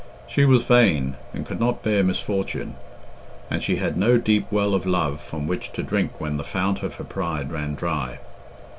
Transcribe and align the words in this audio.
She 0.25 0.45
was 0.45 0.63
vain, 0.63 1.13
and 1.31 1.45
could 1.45 1.59
not 1.59 1.83
bear 1.83 2.03
misfortune; 2.03 2.73
and 3.51 3.61
she 3.61 3.75
had 3.75 3.95
no 3.97 4.17
deep 4.17 4.47
well 4.49 4.73
of 4.73 4.87
love 4.87 5.21
from 5.21 5.45
which 5.45 5.71
to 5.73 5.83
drink 5.83 6.19
when 6.19 6.37
the 6.37 6.43
fount 6.43 6.81
of 6.81 6.95
her 6.95 7.03
pride 7.03 7.51
ran 7.51 7.75
dry. 7.75 8.17